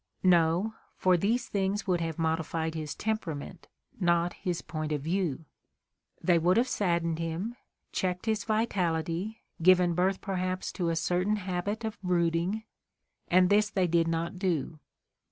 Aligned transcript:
No, 0.23 0.73
for 0.95 1.15
these 1.15 1.47
things 1.47 1.85
would 1.85 2.01
have 2.01 2.17
modi 2.17 2.41
fied 2.41 2.73
his 2.73 2.95
temperament, 2.95 3.67
not 3.99 4.33
his 4.33 4.63
point 4.63 4.91
of 4.91 5.03
view; 5.03 5.45
they 6.19 6.39
would 6.39 6.57
have 6.57 6.67
saddened 6.67 7.19
him, 7.19 7.55
checked 7.91 8.25
his 8.25 8.43
vitality, 8.43 9.43
given 9.61 9.93
birth 9.93 10.19
perhaps 10.19 10.71
to 10.71 10.89
a 10.89 10.95
certain 10.95 11.35
habit 11.35 11.85
of 11.85 12.01
brooding, 12.01 12.63
and 13.27 13.51
this 13.51 13.69
they 13.69 13.85
did 13.85 14.07
not 14.07 14.39
do. 14.39 14.79